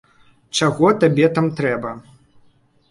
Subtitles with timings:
[0.59, 1.95] Чаго табе там трэба?